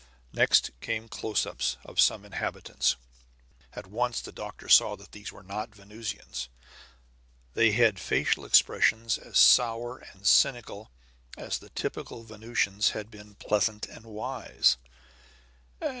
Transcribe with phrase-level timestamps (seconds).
[0.33, 2.95] Next came "close ups" of some inhabitants.
[3.73, 6.49] At once the doctor saw that these were not Venusians;
[7.53, 10.89] they had facial expressions as sour and cynical
[11.37, 14.77] as the typical Venusian's had been pleasant and wise.